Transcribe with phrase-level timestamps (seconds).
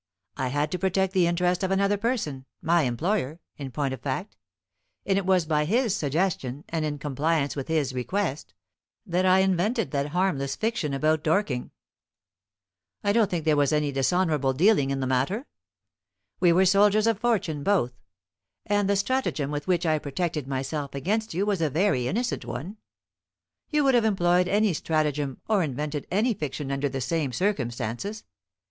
[0.35, 4.35] I had to protect the interest of another person my employer, in point of fact;
[5.05, 8.55] and it was by his suggestion, and in compliance with his request,
[9.05, 11.69] that I invented that harmless fiction about Dorking.
[13.03, 15.45] I don't think there was any dishonourable dealing in the matter.
[16.39, 17.93] We were soldiers of fortune both;
[18.65, 22.77] and the stratagem with which I protected myself against you was a very innocent one.
[23.69, 28.23] You would have employed any stratagem or invented any fiction under the same circumstances.